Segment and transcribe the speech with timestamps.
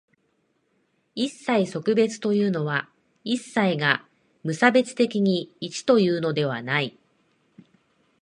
[1.13, 2.89] 一切即一というのは、
[3.23, 4.03] 一切が
[4.43, 6.97] 無差別的に一というのではない。